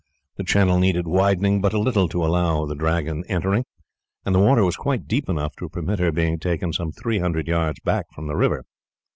[0.37, 3.65] The channel needed widening but a little to allow of the Dragon entering,
[4.25, 7.47] and the water was quite deep enough to permit her being taken some three hundred
[7.47, 8.65] yards back from the river.